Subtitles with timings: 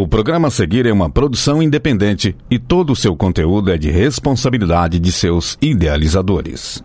[0.00, 3.90] O programa a seguir é uma produção independente e todo o seu conteúdo é de
[3.90, 6.82] responsabilidade de seus idealizadores.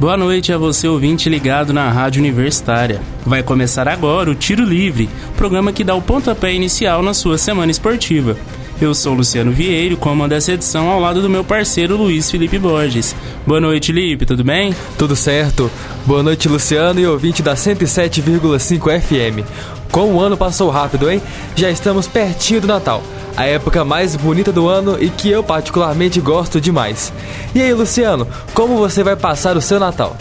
[0.00, 2.98] Boa noite a você ouvinte ligado na Rádio Universitária.
[3.26, 7.70] Vai começar agora o Tiro Livre, programa que dá o pontapé inicial na sua semana
[7.70, 8.34] esportiva.
[8.80, 13.14] Eu sou Luciano Vieiro, comando essa edição ao lado do meu parceiro Luiz Felipe Borges.
[13.46, 14.74] Boa noite, Lipe, tudo bem?
[14.96, 15.70] Tudo certo.
[16.06, 19.46] Boa noite, Luciano e ouvinte da 107,5 FM.
[19.92, 21.20] Como o ano passou rápido, hein?
[21.54, 23.02] Já estamos pertinho do Natal,
[23.36, 27.12] a época mais bonita do ano e que eu particularmente gosto demais.
[27.54, 30.16] E aí, Luciano, como você vai passar o seu Natal?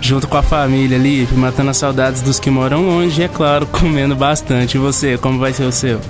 [0.00, 3.66] Junto com a família, Lipe, matando as saudades dos que moram longe e, é claro,
[3.70, 4.76] comendo bastante.
[4.76, 6.00] E você, como vai ser o seu?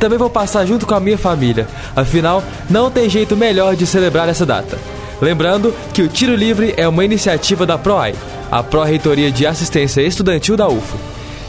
[0.00, 4.30] Também vou passar junto com a minha família, afinal, não tem jeito melhor de celebrar
[4.30, 4.78] essa data.
[5.20, 8.14] Lembrando que o Tiro Livre é uma iniciativa da PROAI,
[8.50, 10.96] a Pró-Reitoria de Assistência Estudantil da UFO.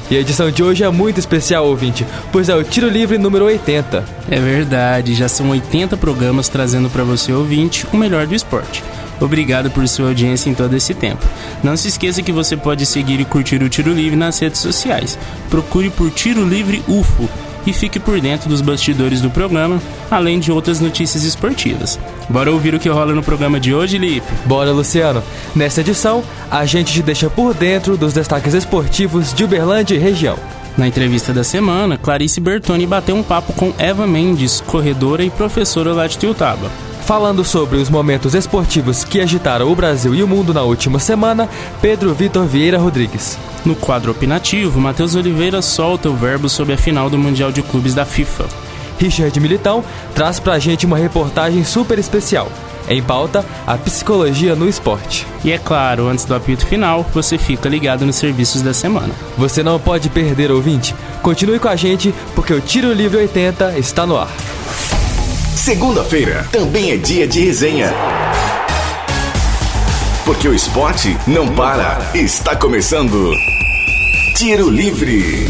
[0.10, 3.46] E a edição de hoje é muito especial, ouvinte, pois é o Tiro Livre número
[3.46, 4.04] 80.
[4.30, 8.84] É verdade, já são 80 programas trazendo para você, ouvinte, o melhor do esporte.
[9.22, 11.26] Obrigado por sua audiência em todo esse tempo.
[11.64, 15.18] Não se esqueça que você pode seguir e curtir o Tiro Livre nas redes sociais.
[15.50, 17.30] Procure por Tiro Livre UFO
[17.66, 22.00] e fique por dentro dos bastidores do programa, além de outras notícias esportivas.
[22.30, 24.28] Bora ouvir o que rola no programa de hoje, Lipe?
[24.46, 25.24] Bora, Luciano!
[25.56, 30.38] Nessa edição, a gente te deixa por dentro dos destaques esportivos de Uberlândia e região.
[30.78, 35.94] Na entrevista da semana, Clarice Bertoni bateu um papo com Eva Mendes, corredora e professora
[35.94, 36.72] lá de Tiltaba.
[37.06, 41.50] Falando sobre os momentos esportivos que agitaram o Brasil e o mundo na última semana,
[41.82, 43.38] Pedro Vitor Vieira Rodrigues.
[43.66, 47.94] No quadro opinativo, Matheus Oliveira solta o verbo sobre a final do Mundial de Clubes
[47.94, 48.46] da FIFA.
[48.98, 52.50] Richard Militão traz pra gente uma reportagem super especial.
[52.88, 55.26] Em pauta, a psicologia no esporte.
[55.44, 59.14] E é claro, antes do apito final, você fica ligado nos serviços da semana.
[59.38, 60.96] Você não pode perder, ouvinte.
[61.22, 64.30] Continue com a gente, porque o Tiro Livre 80 está no ar.
[65.64, 67.94] Segunda-feira também é dia de resenha.
[70.26, 72.00] Porque o esporte não para.
[72.16, 73.32] Está começando.
[74.36, 75.48] Tiro Livre.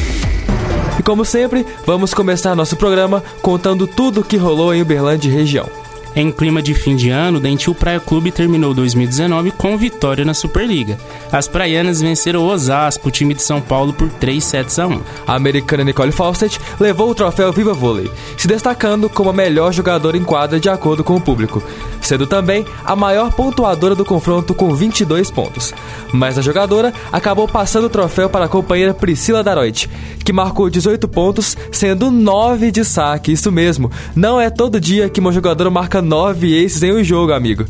[0.99, 5.31] E como sempre, vamos começar nosso programa contando tudo o que rolou em Uberlândia e
[5.31, 5.80] região.
[6.13, 10.33] Em clima de fim de ano, o Dentil Praia Clube terminou 2019 com vitória na
[10.33, 10.97] Superliga.
[11.31, 15.01] As praianas venceram o Osasco, o time de São Paulo, por 3 sets a 1.
[15.25, 20.17] A americana Nicole Fawcett levou o troféu Viva Vôlei, se destacando como a melhor jogadora
[20.17, 21.63] em quadra de acordo com o público,
[22.01, 25.73] sendo também a maior pontuadora do confronto com 22 pontos.
[26.11, 29.89] Mas a jogadora acabou passando o troféu para a companheira Priscila Daroit,
[30.25, 33.31] que marcou 18 pontos, sendo 9 de saque.
[33.31, 37.31] Isso mesmo, não é todo dia que uma jogadora marca 9 aces em um jogo,
[37.33, 37.65] amigo.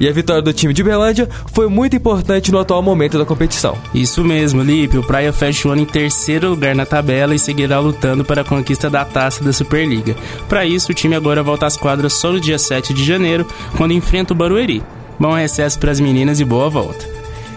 [0.00, 3.76] E a vitória do time de Berlândia foi muito importante no atual momento da competição.
[3.92, 4.96] Isso mesmo, Lipe.
[4.96, 8.44] O Praia fecha o ano em terceiro lugar na tabela e seguirá lutando para a
[8.44, 10.14] conquista da taça da Superliga.
[10.48, 13.92] Para isso, o time agora volta às quadras só no dia 7 de janeiro, quando
[13.92, 14.82] enfrenta o Barueri.
[15.18, 17.04] Bom recesso para as meninas e boa volta.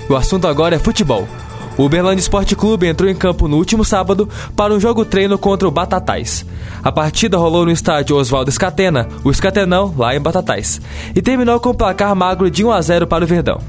[0.10, 1.28] O assunto agora é futebol.
[1.78, 5.68] O Uberlândia Esporte Clube entrou em campo no último sábado para um jogo treino contra
[5.68, 6.46] o Batatais.
[6.84, 10.82] A partida rolou no estádio Oswaldo Escatena, o Escatenão, lá em Batatais,
[11.16, 13.60] e terminou com o placar magro de 1 a 0 para o Verdão.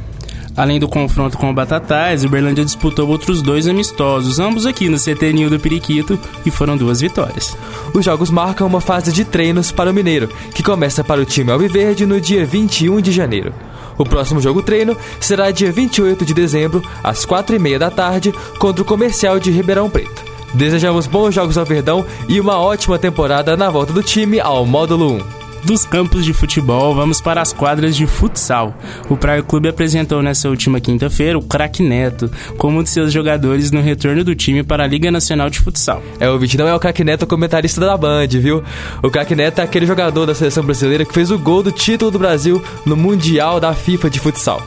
[0.54, 4.98] Além do confronto com o Batatais, o Uberlândia disputou outros dois amistosos, ambos aqui no
[4.98, 7.56] CT Nil do Periquito, e foram duas vitórias.
[7.94, 11.50] Os jogos marcam uma fase de treinos para o Mineiro, que começa para o time
[11.50, 13.54] Alviverde no dia 21 de janeiro.
[14.02, 18.84] O próximo jogo treino será dia 28 de dezembro, às 4h30 da tarde, contra o
[18.84, 20.24] Comercial de Ribeirão Preto.
[20.52, 25.12] Desejamos bons jogos ao Verdão e uma ótima temporada na volta do time ao Módulo
[25.38, 28.74] 1 dos campos de futebol, vamos para as quadras de futsal.
[29.08, 33.70] O Praia Clube apresentou nessa última quinta-feira o craque Neto como um de seus jogadores
[33.70, 36.02] no retorno do time para a Liga Nacional de Futsal.
[36.18, 38.62] É, o vídeo não é o craque Neto, o comentarista da Band, viu?
[39.02, 42.10] O craque Neto é aquele jogador da seleção brasileira que fez o gol do título
[42.10, 44.62] do Brasil no Mundial da FIFA de futsal.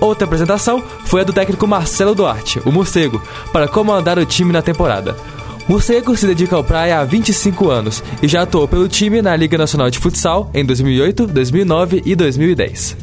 [0.00, 3.22] Outra apresentação foi a do técnico Marcelo Duarte, o morcego,
[3.52, 5.14] para comandar o time na temporada.
[5.70, 9.56] Morcego se dedica ao praia há 25 anos e já atuou pelo time na Liga
[9.56, 12.96] Nacional de Futsal em 2008, 2009 e 2010.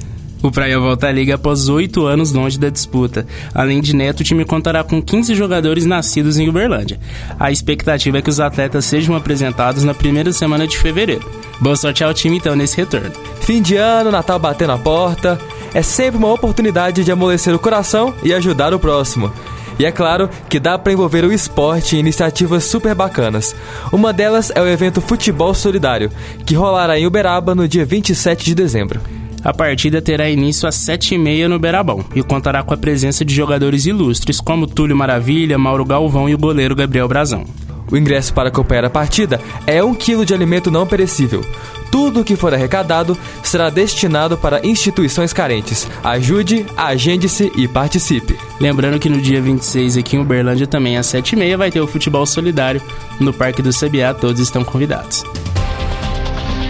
[0.43, 3.25] O Praia volta à liga após oito anos longe da disputa.
[3.55, 6.99] Além de Neto, o time contará com 15 jogadores nascidos em Uberlândia.
[7.39, 11.25] A expectativa é que os atletas sejam apresentados na primeira semana de fevereiro.
[11.61, 13.13] Boa sorte ao time então nesse retorno.
[13.39, 15.39] Fim de ano, Natal batendo a porta.
[15.73, 19.31] É sempre uma oportunidade de amolecer o coração e ajudar o próximo.
[19.79, 23.55] E é claro que dá para envolver o esporte em iniciativas super bacanas.
[23.91, 26.11] Uma delas é o evento Futebol Solidário,
[26.45, 28.99] que rolará em Uberaba no dia 27 de dezembro.
[29.43, 33.85] A partida terá início às 7h30 no Berabão e contará com a presença de jogadores
[33.85, 37.45] ilustres como Túlio Maravilha, Mauro Galvão e o goleiro Gabriel Brazão.
[37.91, 41.45] O ingresso para acompanhar a partida é um quilo de alimento não perecível.
[41.91, 45.87] Tudo o que for arrecadado será destinado para instituições carentes.
[46.03, 48.37] Ajude, agende-se e participe.
[48.59, 52.25] Lembrando que no dia 26 aqui em Uberlândia também às 7h30 vai ter o futebol
[52.25, 52.81] solidário
[53.19, 54.13] no Parque do CBA.
[54.19, 55.23] Todos estão convidados.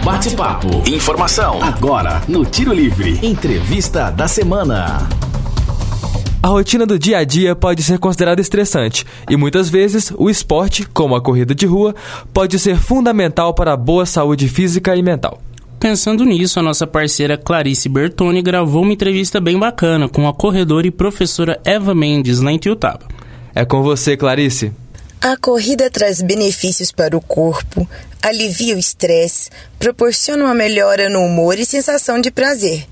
[0.04, 0.84] Bate-papo.
[0.86, 1.62] Informação.
[1.62, 3.18] Agora, no Tiro Livre.
[3.22, 5.17] Entrevista da semana.
[6.40, 10.86] A rotina do dia a dia pode ser considerada estressante e muitas vezes o esporte,
[10.86, 11.94] como a corrida de rua,
[12.32, 15.42] pode ser fundamental para a boa saúde física e mental.
[15.80, 20.86] Pensando nisso, a nossa parceira Clarice Bertoni gravou uma entrevista bem bacana com a corredora
[20.86, 23.06] e professora Eva Mendes lá em Tiutaba.
[23.52, 24.72] É com você, Clarice.
[25.20, 27.88] A corrida traz benefícios para o corpo,
[28.22, 32.86] alivia o estresse, proporciona uma melhora no humor e sensação de prazer.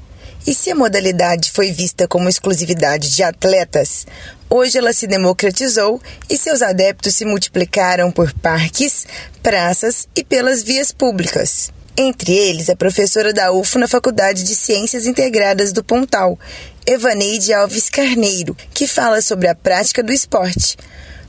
[0.46, 4.06] E se a modalidade foi vista como exclusividade de atletas,
[4.48, 6.00] hoje ela se democratizou
[6.31, 9.06] e seus adeptos se multiplicaram por parques,
[9.43, 11.72] praças e pelas vias públicas.
[11.96, 16.38] Entre eles, a professora da UFO na Faculdade de Ciências Integradas do Pontal,
[16.87, 20.76] Evaneide Alves Carneiro, que fala sobre a prática do esporte.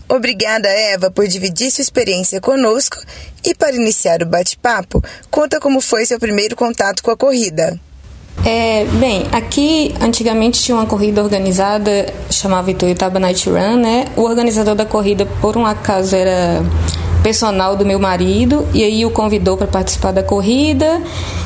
[0.07, 2.97] Obrigada, Eva, por dividir sua experiência conosco
[3.43, 7.79] e, para iniciar o bate-papo, conta como foi seu primeiro contato com a corrida.
[8.49, 14.05] É, bem, aqui antigamente tinha uma corrida organizada, chamava Ituiutaba Night Run, né?
[14.15, 16.63] O organizador da corrida, por um acaso, era
[17.21, 21.01] personal do meu marido e aí o convidou para participar da corrida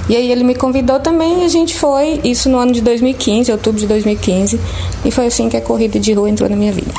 [0.08, 3.52] e aí ele me convidou também e a gente foi isso no ano de 2015
[3.52, 4.60] outubro de 2015
[5.04, 6.94] e foi assim que a corrida de rua entrou na minha vida.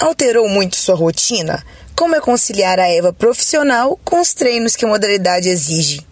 [0.00, 1.62] Alterou muito sua rotina?
[1.94, 6.07] Como é conciliar a Eva profissional com os treinos que a modalidade exige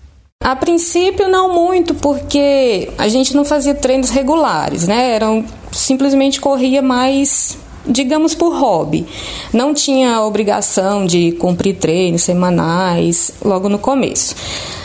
[0.47, 5.13] a princípio não muito, porque a gente não fazia treinos regulares, né?
[5.13, 9.07] Eram simplesmente corria mais digamos por hobby.
[9.53, 14.35] Não tinha obrigação de cumprir treinos semanais logo no começo.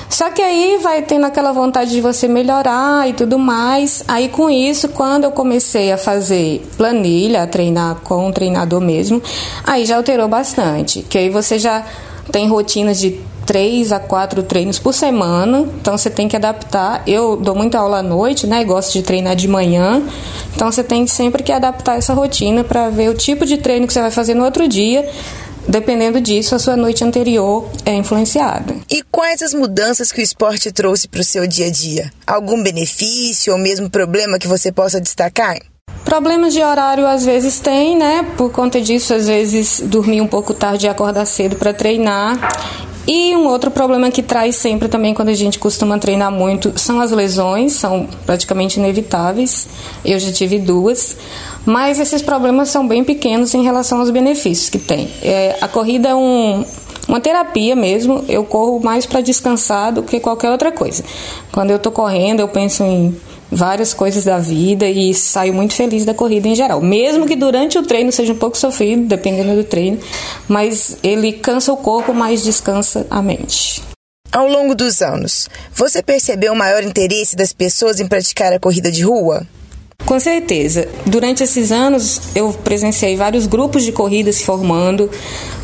[0.09, 4.03] Só que aí vai tendo aquela vontade de você melhorar e tudo mais.
[4.07, 9.21] Aí com isso, quando eu comecei a fazer planilha, a treinar com um treinador mesmo,
[9.63, 11.01] aí já alterou bastante.
[11.03, 11.85] Que aí você já
[12.31, 13.19] tem rotinas de
[13.51, 17.03] três a quatro treinos por semana, então você tem que adaptar.
[17.05, 18.63] Eu dou muita aula à noite, né?
[18.63, 20.01] Gosto de treinar de manhã,
[20.55, 23.91] então você tem sempre que adaptar essa rotina para ver o tipo de treino que
[23.91, 25.05] você vai fazer no outro dia.
[25.67, 28.73] Dependendo disso, a sua noite anterior é influenciada.
[28.89, 32.09] E quais as mudanças que o esporte trouxe para o seu dia a dia?
[32.25, 35.57] Algum benefício ou mesmo problema que você possa destacar?
[36.05, 38.25] Problemas de horário às vezes tem, né?
[38.37, 42.39] Por conta disso, às vezes dormir um pouco tarde e acordar cedo para treinar.
[43.07, 47.01] E um outro problema que traz sempre também quando a gente costuma treinar muito são
[47.01, 49.67] as lesões, são praticamente inevitáveis.
[50.05, 51.17] Eu já tive duas,
[51.65, 55.09] mas esses problemas são bem pequenos em relação aos benefícios que tem.
[55.21, 56.63] É, a corrida é um,
[57.07, 58.23] uma terapia mesmo.
[58.27, 61.03] Eu corro mais para descansar do que qualquer outra coisa.
[61.51, 63.15] Quando eu estou correndo, eu penso em
[63.51, 66.81] várias coisas da vida e saio muito feliz da corrida em geral.
[66.81, 69.99] Mesmo que durante o treino seja um pouco sofrido, dependendo do treino,
[70.47, 73.81] mas ele cansa o corpo, mas descansa a mente.
[74.31, 78.89] Ao longo dos anos, você percebeu o maior interesse das pessoas em praticar a corrida
[78.89, 79.45] de rua?
[80.05, 80.87] Com certeza.
[81.05, 85.09] Durante esses anos, eu presenciei vários grupos de corrida se formando,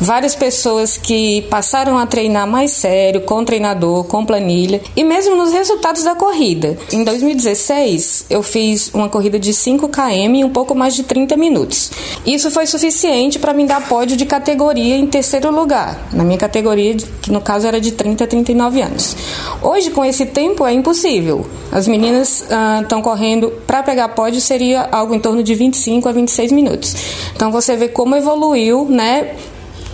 [0.00, 5.52] várias pessoas que passaram a treinar mais sério, com treinador, com planilha, e mesmo nos
[5.52, 6.78] resultados da corrida.
[6.92, 11.36] Em 2016, eu fiz uma corrida de 5 km em um pouco mais de 30
[11.36, 11.90] minutos.
[12.24, 16.96] Isso foi suficiente para me dar pódio de categoria em terceiro lugar, na minha categoria,
[17.22, 19.16] que no caso era de 30 a 39 anos.
[19.62, 21.46] Hoje, com esse tempo, é impossível.
[21.70, 22.44] As meninas
[22.82, 26.52] estão uh, correndo para pegar pódio pódio seria algo em torno de 25 a 26
[26.52, 26.94] minutos.
[27.34, 29.34] Então você vê como evoluiu, né?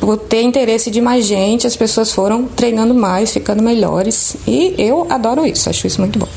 [0.01, 4.37] Por ter interesse de mais gente, as pessoas foram treinando mais, ficando melhores.
[4.45, 6.29] E eu adoro isso, acho isso muito bom.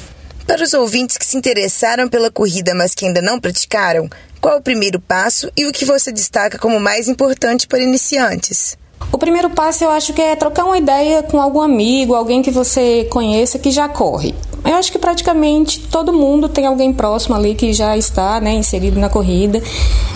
[0.45, 4.07] Para os ouvintes que se interessaram pela corrida, mas que ainda não praticaram,
[4.39, 8.77] qual o primeiro passo e o que você destaca como mais importante para iniciantes?
[9.11, 12.51] O primeiro passo eu acho que é trocar uma ideia com algum amigo, alguém que
[12.51, 14.35] você conheça que já corre.
[14.67, 19.00] Eu acho que praticamente todo mundo tem alguém próximo ali que já está né, inserido
[19.00, 19.63] na corrida.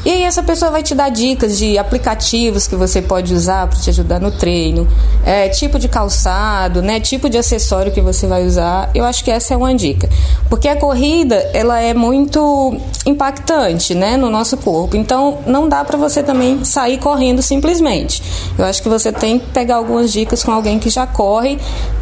[0.04, 3.80] E aí essa pessoa vai te dar dicas de aplicativos que você pode usar para
[3.80, 4.86] te ajudar no treino,
[5.26, 8.90] é, tipo de calçado, né, tipo de acessório que você vai usar.
[8.94, 10.10] Eu acho que essa é uma dica,
[10.50, 14.98] porque a corrida ela é muito impactante, né, no nosso corpo.
[14.98, 18.22] Então não dá para você também sair correndo simplesmente.
[18.58, 21.58] Eu acho que você tem que pegar algumas dicas com alguém que já corre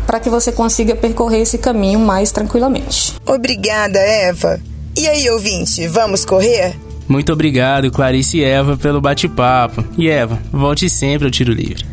[0.10, 3.16] para que você consiga percorrer esse caminho mais tranquilamente.
[3.26, 4.60] Obrigada, Eva.
[4.98, 6.74] E aí, ouvinte, vamos correr?
[7.08, 9.84] Muito obrigado, Clarice e Eva, pelo bate-papo.
[9.98, 11.86] E Eva, volte sempre ao Tiro Livre.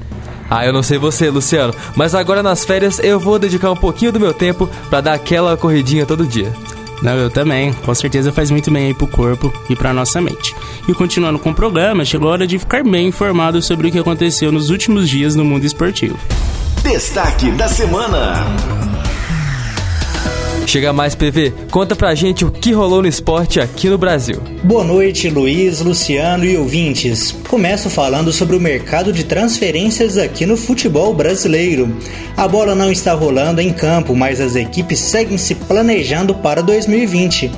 [0.49, 4.13] Ah, eu não sei você, Luciano, mas agora nas férias eu vou dedicar um pouquinho
[4.13, 6.53] do meu tempo para dar aquela corridinha todo dia.
[7.03, 7.73] Não, eu também.
[7.73, 10.55] Com certeza faz muito bem aí pro corpo e pra nossa mente.
[10.89, 13.99] E continuando com o programa, chegou a hora de ficar bem informado sobre o que
[13.99, 16.17] aconteceu nos últimos dias no mundo esportivo.
[16.85, 18.76] Destaque da semana.
[20.67, 21.53] Chega mais, PV.
[21.71, 24.41] Conta pra gente o que rolou no esporte aqui no Brasil.
[24.65, 27.31] Boa noite, Luiz, Luciano e ouvintes.
[27.49, 31.97] Começo falando sobre o mercado de transferências aqui no futebol brasileiro.
[32.37, 37.53] A bola não está rolando em campo, mas as equipes seguem se planejando para 2020.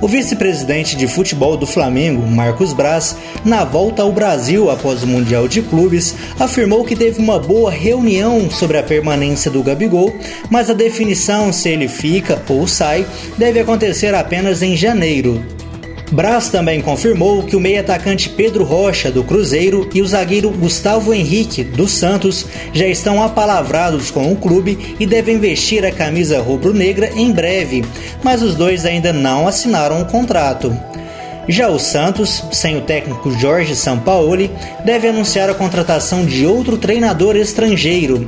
[0.00, 5.46] O vice-presidente de futebol do Flamengo, Marcos Braz, na volta ao Brasil após o Mundial
[5.46, 10.10] de Clubes, afirmou que teve uma boa reunião sobre a permanência do Gabigol,
[10.48, 15.53] mas a definição se ele fica ou sai deve acontecer apenas em janeiro.
[16.12, 21.64] Braz também confirmou que o meio-atacante Pedro Rocha, do Cruzeiro, e o zagueiro Gustavo Henrique,
[21.64, 27.32] do Santos, já estão apalavrados com o clube e devem vestir a camisa rubro-negra em
[27.32, 27.84] breve,
[28.22, 30.76] mas os dois ainda não assinaram o contrato.
[31.48, 34.50] Já o Santos, sem o técnico Jorge Sampaoli,
[34.84, 38.26] deve anunciar a contratação de outro treinador estrangeiro.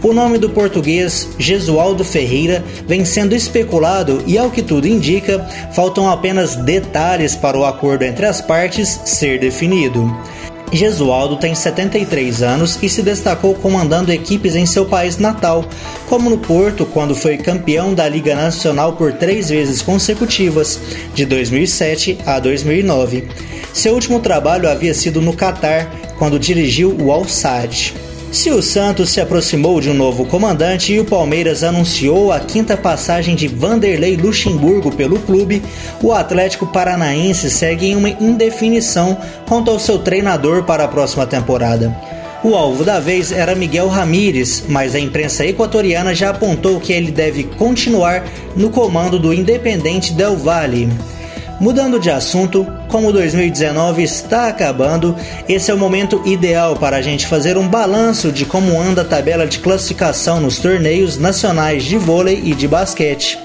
[0.00, 6.08] O nome do português Gesualdo Ferreira vem sendo especulado e, ao que tudo indica, faltam
[6.08, 10.08] apenas detalhes para o acordo entre as partes ser definido.
[10.72, 15.64] Gesualdo tem 73 anos e se destacou comandando equipes em seu país natal,
[16.08, 20.78] como no Porto, quando foi campeão da Liga Nacional por três vezes consecutivas,
[21.14, 23.28] de 2007 a 2009.
[23.72, 28.07] Seu último trabalho havia sido no Catar, quando dirigiu o Al Sadd.
[28.30, 32.76] Se o Santos se aproximou de um novo comandante e o Palmeiras anunciou a quinta
[32.76, 35.62] passagem de Vanderlei Luxemburgo pelo clube,
[36.02, 39.16] o Atlético Paranaense segue em uma indefinição
[39.46, 41.96] quanto ao seu treinador para a próxima temporada.
[42.44, 47.10] O alvo da vez era Miguel Ramírez, mas a imprensa equatoriana já apontou que ele
[47.10, 50.88] deve continuar no comando do Independente Del Valle.
[51.58, 55.14] Mudando de assunto, como 2019 está acabando,
[55.48, 59.04] esse é o momento ideal para a gente fazer um balanço de como anda a
[59.04, 63.38] tabela de classificação nos torneios nacionais de vôlei e de basquete.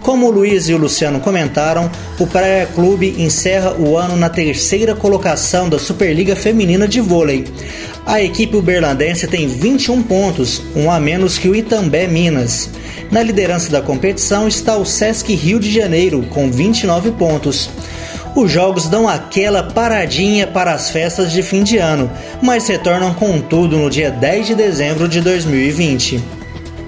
[0.00, 4.94] Como o Luiz e o Luciano comentaram, o Praia Clube encerra o ano na terceira
[4.94, 7.44] colocação da Superliga Feminina de Vôlei.
[8.06, 12.68] A equipe uberlandense tem 21 pontos, um a menos que o Itambé Minas.
[13.10, 17.70] Na liderança da competição está o Sesc Rio de Janeiro, com 29 pontos.
[18.34, 22.10] Os jogos dão aquela paradinha para as festas de fim de ano,
[22.42, 26.20] mas retornam com tudo no dia 10 de dezembro de 2020.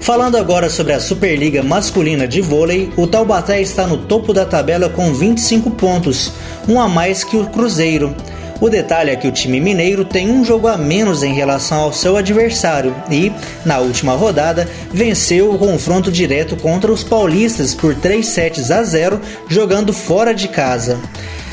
[0.01, 4.89] Falando agora sobre a Superliga Masculina de Vôlei, o Taubaté está no topo da tabela
[4.89, 6.33] com 25 pontos,
[6.67, 8.13] um a mais que o Cruzeiro.
[8.59, 11.93] O detalhe é que o time mineiro tem um jogo a menos em relação ao
[11.93, 13.31] seu adversário e,
[13.63, 19.21] na última rodada, venceu o confronto direto contra os paulistas por 3 sets a 0,
[19.47, 20.97] jogando fora de casa.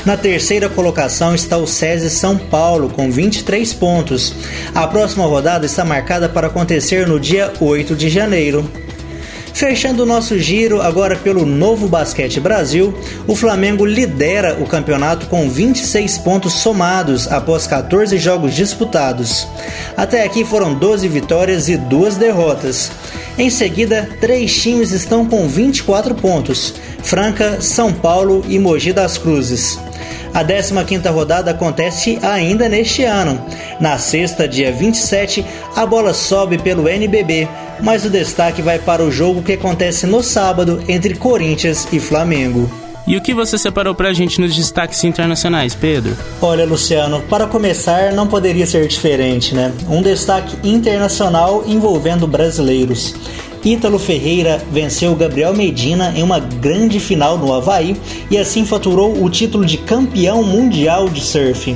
[0.05, 4.35] Na terceira colocação está o SESI São Paulo, com 23 pontos.
[4.75, 8.69] A próxima rodada está marcada para acontecer no dia 8 de janeiro.
[9.51, 12.93] Fechando o nosso giro agora pelo Novo Basquete Brasil,
[13.25, 19.47] o Flamengo lidera o campeonato com 26 pontos somados após 14 jogos disputados.
[19.97, 22.91] Até aqui foram 12 vitórias e 2 derrotas.
[23.39, 29.79] Em seguida, três times estão com 24 pontos: Franca, São Paulo e Mogi das Cruzes.
[30.35, 33.41] A 15ª rodada acontece ainda neste ano.
[33.79, 37.47] Na sexta, dia 27, a bola sobe pelo NBB,
[37.79, 42.69] mas o destaque vai para o jogo que acontece no sábado entre Corinthians e Flamengo.
[43.07, 46.17] E o que você separou pra gente nos destaques internacionais, Pedro?
[46.41, 49.71] Olha, Luciano, para começar, não poderia ser diferente, né?
[49.87, 53.13] Um destaque internacional envolvendo brasileiros.
[53.65, 57.97] Ítalo Ferreira venceu Gabriel Medina em uma grande final no Havaí
[58.29, 61.75] e assim faturou o título de campeão mundial de surf.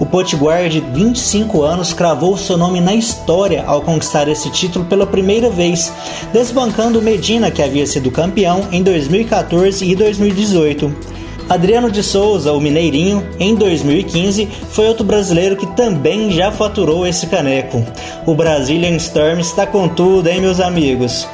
[0.00, 5.06] O potiguar de 25 anos cravou seu nome na história ao conquistar esse título pela
[5.06, 5.92] primeira vez,
[6.32, 11.16] desbancando Medina, que havia sido campeão em 2014 e 2018.
[11.48, 17.28] Adriano de Souza, o Mineirinho, em 2015, foi outro brasileiro que também já faturou esse
[17.28, 17.86] caneco.
[18.26, 21.26] O Brazilian Storm está com tudo, hein, meus amigos?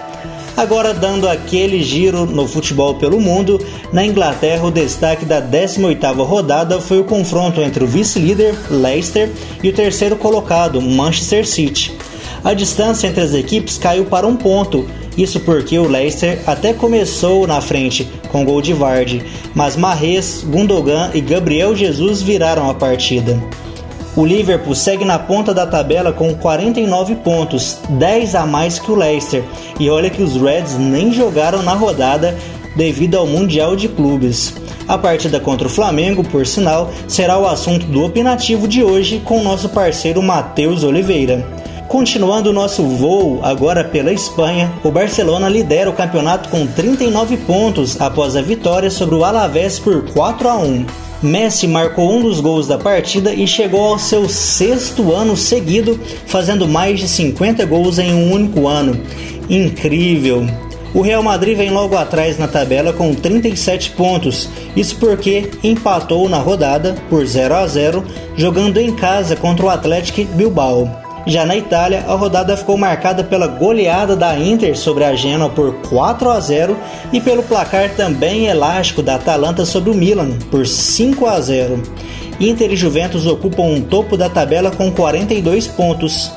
[0.54, 3.59] Agora, dando aquele giro no futebol pelo mundo,
[3.90, 9.31] na Inglaterra o destaque da 18ª rodada foi o confronto entre o vice-líder, Leicester,
[9.62, 11.97] e o terceiro colocado, Manchester City.
[12.45, 17.47] A distância entre as equipes caiu para um ponto, isso porque o Leicester até começou
[17.47, 19.23] na frente com gol de Vardy,
[19.54, 23.42] mas Marres, Gundogan e Gabriel Jesus viraram a partida.
[24.14, 28.95] O Liverpool segue na ponta da tabela com 49 pontos, 10 a mais que o
[28.95, 29.42] Leicester.
[29.81, 32.37] E olha que os Reds nem jogaram na rodada
[32.76, 34.54] devido ao Mundial de Clubes.
[34.87, 39.42] A partida contra o Flamengo, por sinal, será o assunto do opinativo de hoje com
[39.42, 41.62] nosso parceiro Matheus Oliveira.
[41.93, 48.01] Continuando o nosso voo agora pela Espanha, o Barcelona lidera o campeonato com 39 pontos
[48.01, 50.87] após a vitória sobre o Alavés por 4 a 1.
[51.23, 56.67] Messi marcou um dos gols da partida e chegou ao seu sexto ano seguido, fazendo
[56.67, 58.99] mais de 50 gols em um único ano.
[59.51, 60.47] Incrível!
[60.95, 66.39] O Real Madrid vem logo atrás na tabela com 37 pontos, isso porque empatou na
[66.39, 68.03] rodada por 0 a 0,
[68.35, 71.02] jogando em casa contra o Atlético Bilbao.
[71.26, 75.73] Já na Itália, a rodada ficou marcada pela goleada da Inter sobre a Genoa por
[75.88, 76.76] 4 a 0
[77.12, 81.81] e pelo placar também elástico da Atalanta sobre o Milan por 5 a 0.
[82.41, 86.33] Inter e Juventus ocupam um topo da tabela com 42 pontos.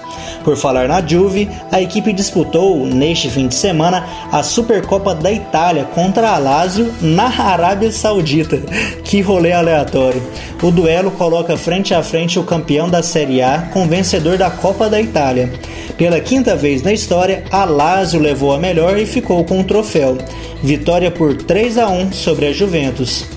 [0.46, 5.86] Por falar na Juve, a equipe disputou neste fim de semana a Supercopa da Itália
[5.86, 8.62] contra a Lazio na Arábia Saudita.
[9.04, 10.22] Que rolê aleatório.
[10.62, 14.50] O duelo coloca frente a frente o campeão da Série A com o vencedor da
[14.50, 15.52] Copa da Itália.
[15.98, 20.18] Pela quinta vez na história, a Lazio levou a melhor e ficou com o troféu.
[20.62, 23.35] Vitória por 3 a 1 sobre a Juventus.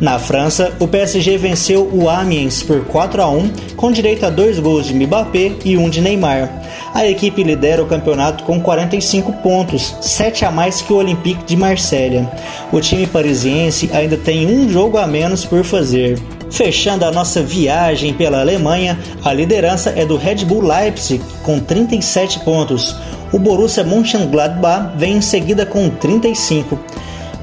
[0.00, 4.58] Na França, o PSG venceu o Amiens por 4 a 1, com direito a dois
[4.58, 6.50] gols de Mbappé e um de Neymar.
[6.94, 11.54] A equipe lidera o campeonato com 45 pontos, 7 a mais que o Olympique de
[11.54, 12.32] Marselha.
[12.72, 16.18] O time parisiense ainda tem um jogo a menos por fazer.
[16.50, 22.40] Fechando a nossa viagem pela Alemanha, a liderança é do Red Bull Leipzig com 37
[22.40, 22.96] pontos.
[23.32, 26.76] O Borussia Mönchengladbach vem em seguida com 35.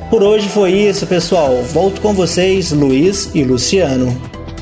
[0.10, 1.62] Por hoje foi isso, pessoal.
[1.74, 4.16] Volto com vocês, Luiz e Luciano.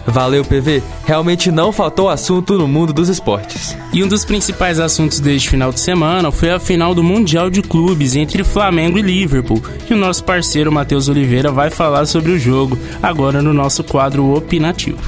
[0.08, 0.84] Valeu, PV.
[1.06, 3.76] Realmente não faltou assunto no mundo dos esportes.
[3.92, 7.62] E um dos principais assuntos deste final de semana foi a final do Mundial de
[7.62, 9.62] Clubes entre Flamengo e Liverpool.
[9.90, 14.36] E o nosso parceiro Matheus Oliveira vai falar sobre o jogo, agora no nosso quadro
[14.36, 15.00] opinativo.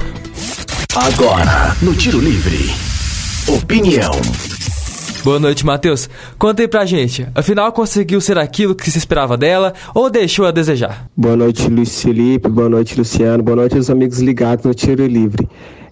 [0.94, 2.72] Agora, no Tiro Livre.
[3.46, 4.10] Opinião.
[5.24, 6.08] Boa noite, Matheus.
[6.38, 10.50] Conta aí pra gente, afinal conseguiu ser aquilo que se esperava dela ou deixou a
[10.50, 11.08] desejar?
[11.16, 15.48] Boa noite, Luiz Felipe, boa noite, Luciano, boa noite aos amigos ligados no Tiro Livre.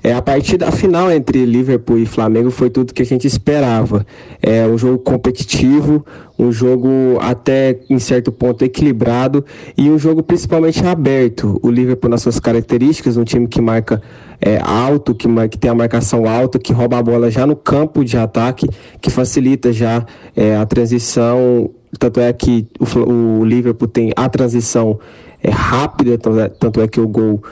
[0.06, 4.06] É, a partida final entre Liverpool e Flamengo foi tudo que a gente esperava.
[4.40, 6.06] É um jogo competitivo,
[6.38, 9.44] um jogo até em certo ponto equilibrado
[9.76, 11.58] e um jogo principalmente aberto.
[11.60, 14.00] O Liverpool nas suas características, um time que marca
[14.40, 18.04] é, alto, que, que tem a marcação alta, que rouba a bola já no campo
[18.04, 18.68] de ataque,
[19.00, 21.68] que facilita já é, a transição.
[21.98, 25.00] Tanto é que o, o Liverpool tem a transição
[25.42, 27.42] é, rápida, tanto é, tanto é que o gol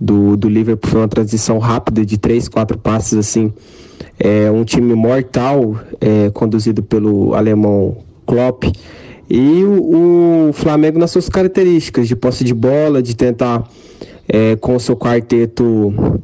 [0.00, 3.52] do, do Liverpool foi uma transição rápida de três, quatro passes assim.
[4.18, 8.64] É um time mortal, é, conduzido pelo alemão Klopp.
[9.28, 13.68] E o, o, Flamengo nas suas características de posse de bola, de tentar
[14.28, 16.22] é, com o seu quarteto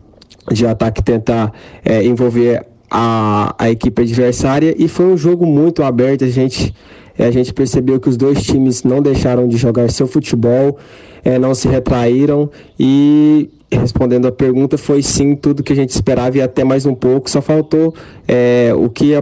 [0.52, 1.52] de ataque tentar
[1.84, 6.24] é, envolver a, a equipe adversária e foi um jogo muito aberto.
[6.24, 6.74] A gente,
[7.16, 10.76] é, a gente percebeu que os dois times não deixaram de jogar seu futebol,
[11.24, 16.38] é, não se retraíram e respondendo a pergunta foi sim tudo que a gente esperava
[16.38, 17.30] e até mais um pouco.
[17.30, 17.94] Só faltou
[18.26, 19.14] é, o que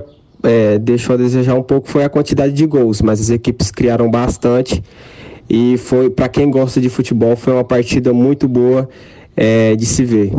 [0.43, 4.11] é, deixou a desejar um pouco foi a quantidade de gols, mas as equipes criaram
[4.11, 4.83] bastante
[5.49, 8.89] e foi para quem gosta de futebol foi uma partida muito boa
[9.37, 10.33] é, de se ver.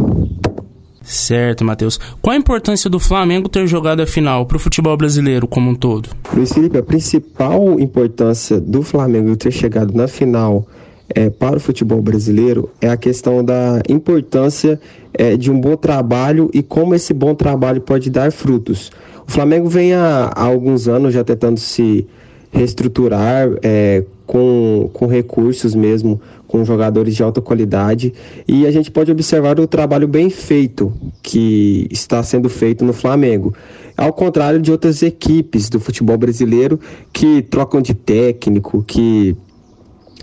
[1.02, 2.00] Certo, Matheus.
[2.22, 5.76] Qual a importância do Flamengo ter jogado a final para o futebol brasileiro como um
[5.76, 6.10] todo?
[6.32, 10.67] Luiz Felipe, a principal importância do Flamengo ter chegado na final
[11.13, 14.80] é, para o futebol brasileiro é a questão da importância
[15.13, 18.91] é, de um bom trabalho e como esse bom trabalho pode dar frutos.
[19.28, 22.08] O Flamengo vem há, há alguns anos já tentando se
[22.52, 28.13] reestruturar é, com, com recursos mesmo, com jogadores de alta qualidade.
[28.48, 30.91] E a gente pode observar o trabalho bem feito
[31.22, 33.54] que está sendo feito no Flamengo.
[33.95, 36.80] Ao contrário de outras equipes do futebol brasileiro
[37.12, 39.36] que trocam de técnico, que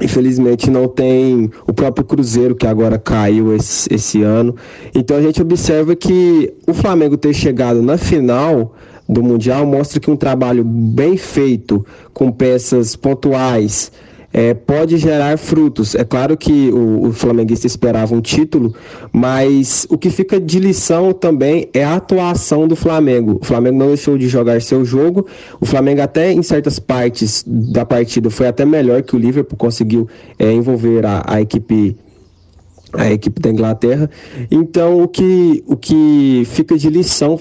[0.01, 4.55] infelizmente não tem o próprio Cruzeiro que agora caiu esse, esse ano.
[4.95, 8.75] Então a gente observa que o Flamengo ter chegado na final
[9.09, 13.93] do Mundial mostra que um trabalho bem feito, com peças pontuais,
[14.37, 15.95] é, pode gerar frutos.
[15.95, 18.75] É claro que o, o flamenguista esperava um título,
[19.11, 23.39] mas o que fica de lição também é a atuação do Flamengo.
[23.41, 25.27] O Flamengo não deixou de jogar seu jogo.
[25.59, 30.07] O Flamengo até em certas partes da partida foi até melhor que o Liverpool conseguiu
[30.39, 31.97] é, envolver a, a equipe
[32.93, 34.09] a equipe da Inglaterra.
[34.51, 37.39] Então, o que, o que fica de lição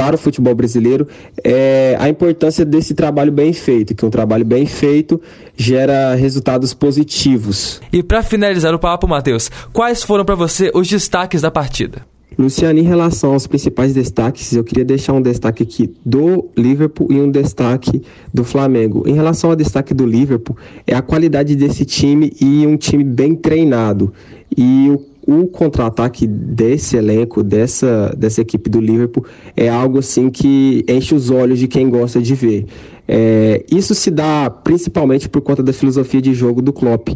[0.00, 1.06] para o futebol brasileiro
[1.44, 5.20] é a importância desse trabalho bem feito, que um trabalho bem feito
[5.54, 7.82] gera resultados positivos.
[7.92, 12.00] E para finalizar o papo, Matheus, quais foram para você os destaques da partida?
[12.38, 17.20] Luciano, em relação aos principais destaques, eu queria deixar um destaque aqui do Liverpool e
[17.20, 19.06] um destaque do Flamengo.
[19.06, 23.34] Em relação ao destaque do Liverpool, é a qualidade desse time e um time bem
[23.34, 24.14] treinado.
[24.56, 29.24] E o, o contra-ataque desse elenco, dessa, dessa equipe do Liverpool,
[29.56, 32.66] é algo assim que enche os olhos de quem gosta de ver.
[33.06, 37.10] É, isso se dá principalmente por conta da filosofia de jogo do Klopp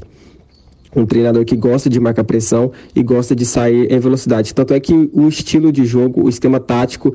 [0.96, 4.54] um treinador que gosta de marcar pressão e gosta de sair em velocidade.
[4.54, 7.14] Tanto é que o estilo de jogo, o esquema tático,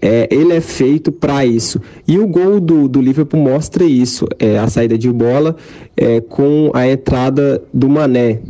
[0.00, 1.80] é, ele é feito para isso.
[2.06, 5.56] E o gol do, do Liverpool mostra isso: é, a saída de bola
[5.96, 8.40] é, com a entrada do Mané.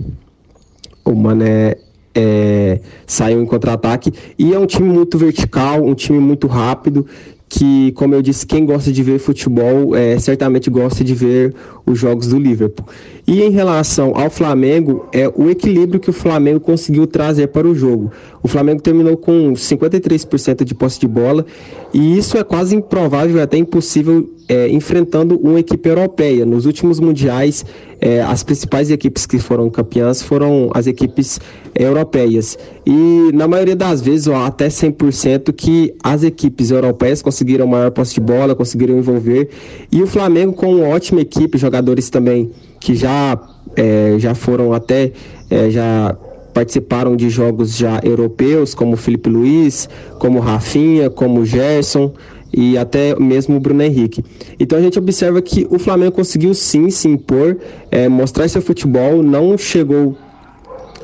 [1.10, 1.76] O Mané
[2.14, 7.06] é, saiu em contra-ataque e é um time muito vertical, um time muito rápido
[7.48, 11.52] que, como eu disse, quem gosta de ver futebol é, certamente gosta de ver
[11.84, 12.86] os jogos do Liverpool.
[13.30, 17.72] E em relação ao Flamengo, é o equilíbrio que o Flamengo conseguiu trazer para o
[17.72, 18.10] jogo.
[18.42, 21.46] O Flamengo terminou com 53% de posse de bola
[21.94, 26.44] e isso é quase improvável, até impossível, é, enfrentando uma equipe europeia.
[26.44, 27.64] Nos últimos mundiais,
[28.00, 31.38] é, as principais equipes que foram campeãs foram as equipes
[31.72, 32.58] europeias.
[32.84, 38.14] E na maioria das vezes, ó, até 100%, que as equipes europeias conseguiram maior posse
[38.14, 39.50] de bola, conseguiram envolver.
[39.92, 43.38] E o Flamengo, com uma ótima equipe, jogadores também que já,
[43.76, 45.12] é, já foram até.
[45.48, 46.16] É, já
[46.52, 49.88] participaram de jogos já europeus, como Felipe Luiz,
[50.18, 52.12] como Rafinha, como Gerson
[52.52, 54.24] e até mesmo o Bruno Henrique.
[54.58, 57.56] Então a gente observa que o Flamengo conseguiu sim se impor,
[57.90, 60.16] é, mostrar seu futebol, não chegou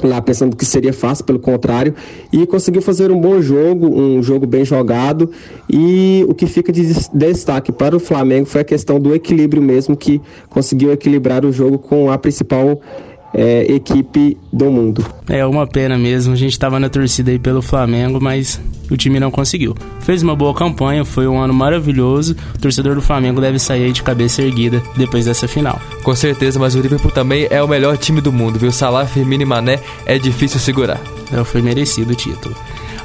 [0.03, 1.95] lá pensando que seria fácil, pelo contrário,
[2.33, 5.31] e conseguiu fazer um bom jogo, um jogo bem jogado.
[5.71, 9.97] E o que fica de destaque para o Flamengo foi a questão do equilíbrio mesmo,
[9.97, 12.81] que conseguiu equilibrar o jogo com a principal
[13.35, 15.05] é, equipe do mundo.
[15.29, 18.61] É uma pena mesmo, a gente estava na torcida aí pelo Flamengo, mas
[18.91, 19.75] o time não conseguiu.
[20.01, 22.37] Fez uma boa campanha, foi um ano maravilhoso.
[22.55, 25.81] O torcedor do Flamengo deve sair de cabeça erguida depois dessa final.
[26.03, 28.73] Com certeza, mas o Liverpool também é o melhor time do mundo, viu?
[28.73, 31.01] Salah, Firmino e Mané é difícil segurar.
[31.33, 32.55] É, foi merecido o título.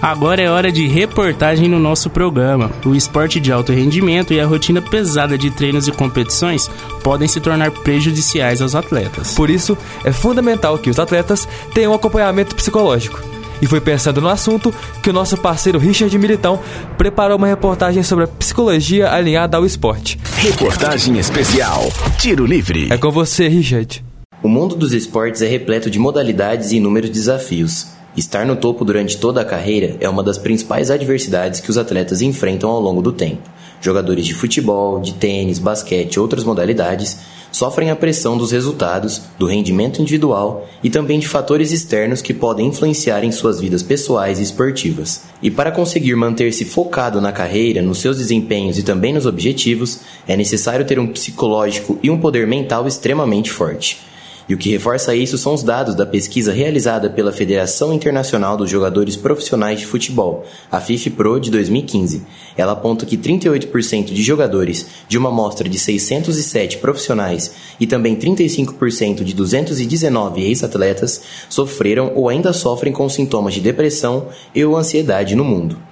[0.02, 2.72] Agora é hora de reportagem no nosso programa.
[2.84, 6.72] O esporte de alto rendimento e a rotina pesada de treinos e competições
[7.04, 9.36] podem se tornar prejudiciais aos atletas.
[9.36, 13.22] Por isso, é fundamental que os atletas tenham um acompanhamento psicológico.
[13.62, 16.60] E foi pensando no assunto que o nosso parceiro Richard Militão
[16.98, 20.20] preparou uma reportagem sobre a psicologia alinhada ao esporte.
[20.38, 22.88] Reportagem especial Tiro Livre.
[22.92, 24.04] É com você, Richard.
[24.42, 28.01] O mundo dos esportes é repleto de modalidades e inúmeros desafios.
[28.16, 32.22] Estar no topo durante toda a carreira é uma das principais adversidades que os atletas
[32.22, 33.50] enfrentam ao longo do tempo.
[33.80, 37.20] Jogadores de futebol, de tênis, basquete e outras modalidades
[37.54, 42.68] sofrem a pressão dos resultados, do rendimento individual e também de fatores externos que podem
[42.68, 45.24] influenciar em suas vidas pessoais e esportivas.
[45.42, 50.36] E para conseguir manter-se focado na carreira, nos seus desempenhos e também nos objetivos, é
[50.36, 54.11] necessário ter um psicológico e um poder mental extremamente forte.
[54.50, 58.70] E o que reforça isso são os dados da pesquisa realizada pela Federação Internacional dos
[58.70, 62.24] Jogadores Profissionais de Futebol, a FIFPro de 2015.
[62.58, 69.24] Ela aponta que 38% de jogadores de uma amostra de 607 profissionais e também 35%
[69.24, 75.44] de 219 ex-atletas sofreram ou ainda sofrem com sintomas de depressão e ou ansiedade no
[75.44, 75.91] mundo.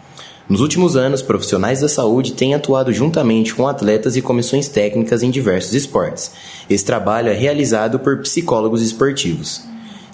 [0.50, 5.30] Nos últimos anos, profissionais da saúde têm atuado juntamente com atletas e comissões técnicas em
[5.30, 6.32] diversos esportes.
[6.68, 9.62] Esse trabalho é realizado por psicólogos esportivos.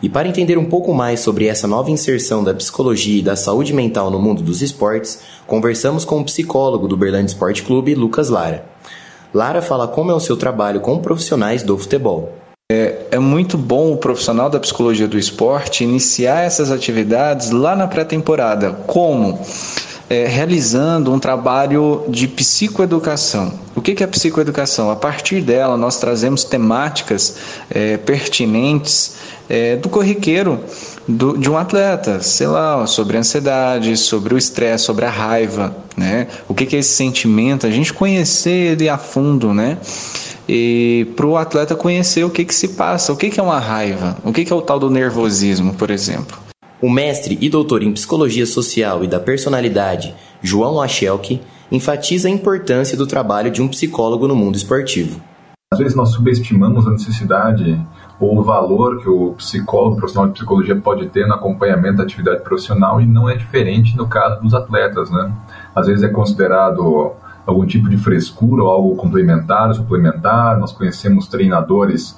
[0.03, 3.73] E para entender um pouco mais sobre essa nova inserção da psicologia e da saúde
[3.73, 8.65] mental no mundo dos esportes, conversamos com o psicólogo do Berlândia Esporte Clube, Lucas Lara.
[9.33, 12.33] Lara fala como é o seu trabalho com profissionais do futebol.
[12.69, 17.87] É, é, muito bom o profissional da psicologia do esporte iniciar essas atividades lá na
[17.87, 18.73] pré-temporada.
[18.85, 19.39] Como?
[20.09, 23.53] É, realizando um trabalho de psicoeducação.
[23.75, 24.89] O que é psicoeducação?
[24.89, 27.37] A partir dela, nós trazemos temáticas
[27.69, 29.15] é, pertinentes
[29.49, 30.59] é, do corriqueiro
[31.07, 35.75] do, de um atleta, sei lá, sobre a ansiedade, sobre o estresse, sobre a raiva,
[35.95, 36.27] né?
[36.47, 37.67] O que é esse sentimento?
[37.67, 39.77] A gente conhecer ele a fundo, né?
[40.47, 43.59] e para o atleta conhecer o que, que se passa, o que, que é uma
[43.59, 46.37] raiva, o que, que é o tal do nervosismo, por exemplo.
[46.85, 52.95] O mestre e doutor em Psicologia Social e da Personalidade, João Achelke, enfatiza a importância
[52.95, 55.19] do trabalho de um psicólogo no mundo esportivo.
[55.73, 57.83] Às vezes nós subestimamos a necessidade
[58.19, 62.43] ou o valor que o psicólogo, profissional de psicologia pode ter no acompanhamento da atividade
[62.43, 65.33] profissional e não é diferente no caso dos atletas, né?
[65.75, 67.13] Às vezes é considerado
[67.47, 70.59] algum tipo de frescura ou algo complementar, suplementar.
[70.59, 72.15] Nós conhecemos treinadores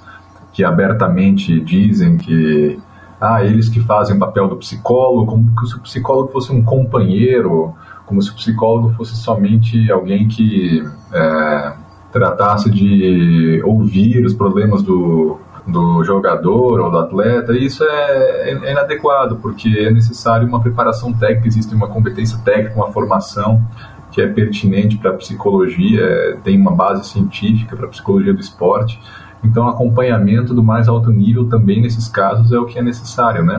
[0.52, 2.78] que abertamente dizem que
[3.20, 7.74] ah, eles que fazem o papel do psicólogo, como se o psicólogo fosse um companheiro,
[8.06, 11.74] como se o psicólogo fosse somente alguém que é,
[12.12, 19.38] tratasse de ouvir os problemas do, do jogador ou do atleta, isso é, é, inadequado,
[19.38, 23.62] porque é necessário uma preparação técnica, existe uma competência técnica, uma formação
[24.12, 28.40] que é pertinente para a psicologia, é, tem uma base científica para a psicologia do
[28.40, 29.00] esporte.
[29.44, 33.58] Então, acompanhamento do mais alto nível também nesses casos é o que é necessário, né?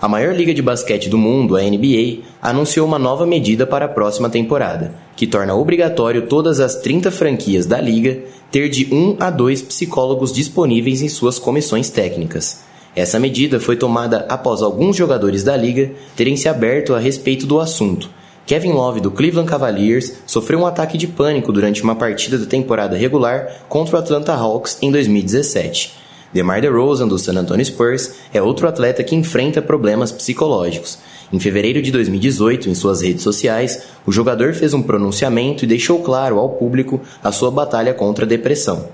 [0.00, 3.88] A maior liga de basquete do mundo, a NBA, anunciou uma nova medida para a
[3.88, 9.28] próxima temporada, que torna obrigatório todas as 30 franquias da liga ter de 1 a
[9.28, 12.64] 2 psicólogos disponíveis em suas comissões técnicas.
[12.94, 17.60] Essa medida foi tomada após alguns jogadores da liga terem se aberto a respeito do
[17.60, 18.08] assunto
[18.48, 22.96] Kevin Love do Cleveland Cavaliers sofreu um ataque de pânico durante uma partida da temporada
[22.96, 25.92] regular contra o Atlanta Hawks em 2017.
[26.32, 30.98] DeMar DeRozan do San Antonio Spurs é outro atleta que enfrenta problemas psicológicos.
[31.30, 35.98] Em fevereiro de 2018, em suas redes sociais, o jogador fez um pronunciamento e deixou
[35.98, 38.86] claro ao público a sua batalha contra a depressão.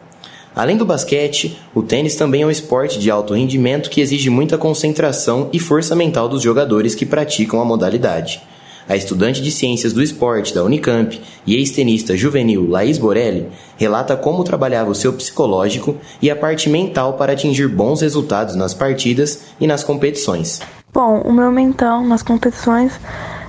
[0.53, 4.59] Além do basquete, o tênis também é um esporte de alto rendimento que exige muita
[4.59, 8.43] concentração e força mental dos jogadores que praticam a modalidade.
[8.89, 14.45] A estudante de Ciências do Esporte da Unicamp e ex-tenista juvenil Laís Borelli relata como
[14.45, 19.67] trabalhava o seu psicológico e a parte mental para atingir bons resultados nas partidas e
[19.67, 20.61] nas competições.
[20.93, 22.93] Bom, o meu mental nas competições,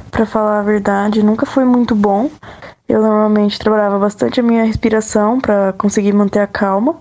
[0.09, 2.29] para falar a verdade, nunca foi muito bom.
[2.87, 6.97] Eu normalmente trabalhava bastante a minha respiração para conseguir manter a calma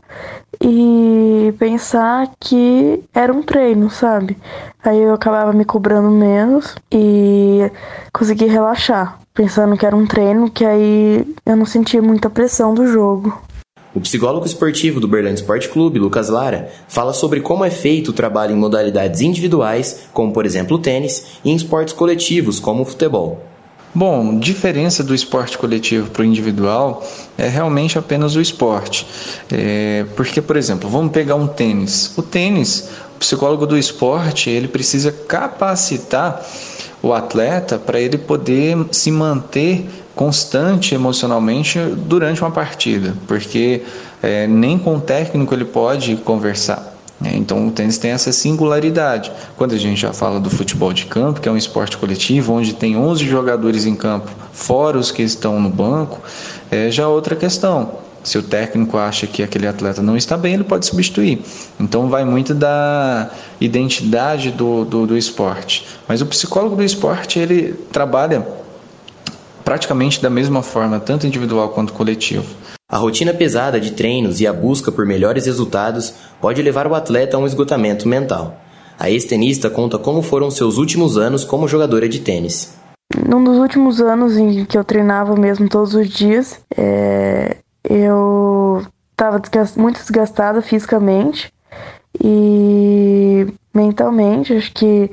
[0.63, 4.37] e pensar que era um treino, sabe?
[4.83, 7.71] Aí eu acabava me cobrando menos e
[8.13, 12.87] conseguia relaxar, pensando que era um treino, que aí eu não sentia muita pressão do
[12.87, 13.39] jogo.
[13.95, 18.15] O psicólogo esportivo do Berlândia Esporte Clube, Lucas Lara, fala sobre como é feito o
[18.15, 22.87] trabalho em modalidades individuais, como por exemplo o tênis, e em esportes coletivos, como o
[22.87, 23.54] futebol.
[23.95, 27.07] Bom, diferença do esporte coletivo para o individual
[27.39, 29.07] é realmente apenas o esporte.
[29.53, 32.13] É, porque, por exemplo, vamos pegar um tênis.
[32.17, 36.45] O tênis, o psicólogo do esporte, ele precisa capacitar
[37.01, 43.83] o atleta para ele poder se manter constante emocionalmente durante uma partida, porque
[44.23, 46.94] é, nem com o técnico ele pode conversar.
[47.21, 47.33] Né?
[47.35, 49.33] Então o tênis tem essa singularidade.
[49.57, 52.75] Quando a gente já fala do futebol de campo, que é um esporte coletivo, onde
[52.75, 56.21] tem 11 jogadores em campo, fora os que estão no banco,
[56.71, 58.05] é já outra questão.
[58.23, 61.43] Se o técnico acha que aquele atleta não está bem, ele pode substituir.
[61.79, 65.87] Então vai muito da identidade do, do, do esporte.
[66.09, 68.47] Mas o psicólogo do esporte, ele trabalha
[69.63, 72.47] praticamente da mesma forma, tanto individual quanto coletivo.
[72.87, 77.37] A rotina pesada de treinos e a busca por melhores resultados pode levar o atleta
[77.37, 78.61] a um esgotamento mental.
[78.99, 82.77] A ex-tenista conta como foram seus últimos anos como jogadora de tênis.
[83.27, 89.41] Num dos últimos anos em que eu treinava mesmo todos os dias, é, eu estava
[89.77, 91.51] muito desgastada fisicamente
[92.23, 94.53] e mentalmente.
[94.53, 95.11] Acho que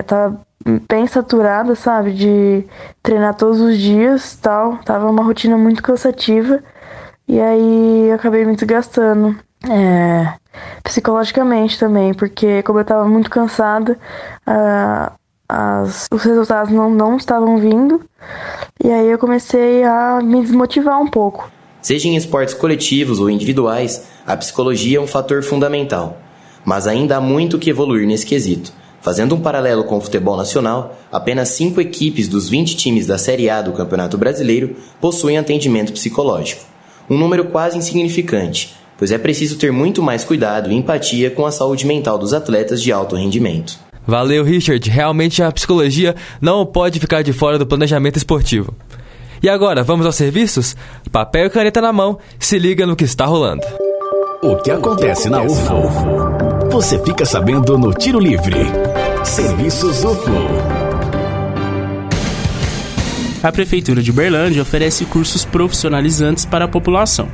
[0.00, 0.53] estava é,
[0.88, 2.64] bem saturada, sabe, de
[3.02, 4.78] treinar todos os dias, tal.
[4.78, 6.62] Tava uma rotina muito cansativa
[7.28, 9.36] e aí eu acabei me desgastando.
[9.68, 10.34] É,
[10.82, 13.98] psicologicamente também, porque como eu tava muito cansada,
[14.46, 15.12] uh,
[15.48, 18.00] as, os resultados não, não estavam vindo,
[18.82, 21.50] e aí eu comecei a me desmotivar um pouco.
[21.80, 26.18] Seja em esportes coletivos ou individuais, a psicologia é um fator fundamental,
[26.64, 28.72] mas ainda há muito que evoluir nesse quesito.
[29.04, 33.50] Fazendo um paralelo com o futebol nacional, apenas cinco equipes dos 20 times da Série
[33.50, 36.64] A do Campeonato Brasileiro possuem atendimento psicológico.
[37.10, 41.52] Um número quase insignificante, pois é preciso ter muito mais cuidado e empatia com a
[41.52, 43.78] saúde mental dos atletas de alto rendimento.
[44.06, 44.88] Valeu, Richard.
[44.88, 48.74] Realmente a psicologia não pode ficar de fora do planejamento esportivo.
[49.42, 50.74] E agora, vamos aos serviços?
[51.12, 53.66] Papel e caneta na mão, se liga no que está rolando.
[54.42, 56.43] O que acontece na UFO?
[56.74, 58.56] Você fica sabendo no Tiro Livre.
[59.22, 60.32] Serviços UFO.
[63.40, 67.28] A Prefeitura de Berlândia oferece cursos profissionalizantes para a população.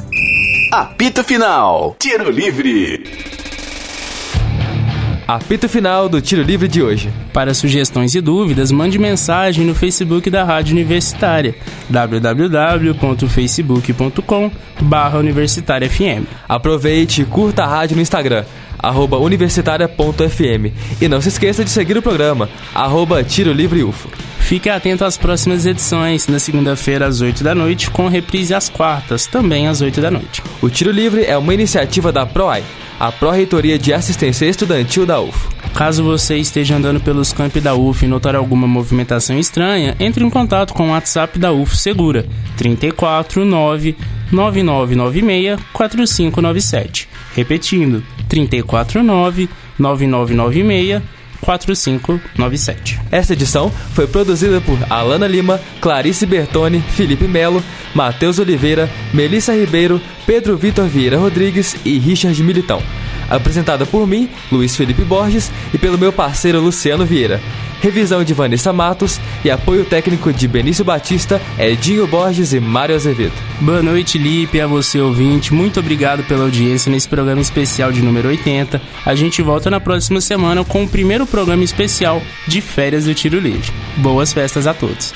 [0.72, 1.96] Apito Final.
[2.00, 3.41] Tiro livre.
[5.36, 7.10] Apito final do Tiro Livre de hoje.
[7.32, 11.56] Para sugestões e dúvidas, mande mensagem no Facebook da Rádio Universitária,
[11.90, 14.52] www.facebook.com
[15.18, 16.26] Universitária FM.
[16.50, 18.44] Aproveite e curta a rádio no Instagram,
[18.82, 20.72] arroba universitária.fm.
[21.02, 24.10] E não se esqueça de seguir o programa, arroba Tiro Livre UFO.
[24.40, 29.26] Fique atento às próximas edições, na segunda-feira às 8 da noite, com reprise às quartas,
[29.26, 30.44] também às 8 da noite.
[30.62, 32.64] O Tiro Livre é uma iniciativa da PROAI,
[33.00, 35.48] a Pró-Reitoria de Assistência Estudantil da UF.
[35.74, 40.30] Caso você esteja andando pelos campi da UF e notar alguma movimentação estranha, entre em
[40.30, 42.26] contato com o WhatsApp da UF Segura
[42.58, 43.96] 349
[44.32, 47.08] 9996 4597.
[47.34, 51.02] Repetindo, 349 9996
[51.42, 53.00] 4597.
[53.12, 57.64] Esta edição foi produzida por Alana Lima, Clarice Bertoni, Felipe Melo,
[57.96, 62.82] Matheus Oliveira, Melissa Ribeiro, Pedro Vitor Vieira Rodrigues e Richard Militão.
[63.30, 67.42] Apresentada por mim, Luiz Felipe Borges, e pelo meu parceiro Luciano Vieira
[67.82, 73.34] revisão de Vanessa Matos e apoio técnico de Benício Batista, Edinho Borges e Mário Azevedo.
[73.60, 75.54] Boa noite, Lipe, a você ouvinte.
[75.54, 78.80] Muito obrigado pela audiência nesse programa especial de número 80.
[79.06, 83.40] A gente volta na próxima semana com o primeiro programa especial de férias do Tiro
[83.40, 83.72] Livre.
[83.98, 85.14] Boas festas a todos.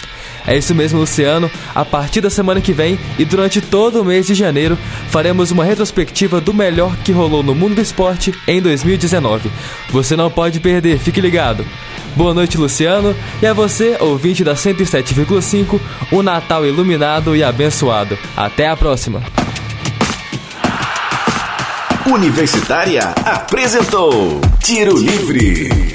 [0.48, 1.50] É isso mesmo, Luciano.
[1.74, 4.78] A partir da semana que vem e durante todo o mês de janeiro,
[5.10, 9.52] faremos uma retrospectiva do melhor que rolou no mundo do esporte em 2019.
[9.90, 11.66] Você não pode perder, fique ligado.
[12.16, 15.80] Boa noite, Luciano, e a você, ouvinte da 107,5,
[16.12, 18.18] um Natal iluminado e abençoado.
[18.38, 19.22] Até a próxima.
[22.08, 25.95] Universitária apresentou Tiro Livre.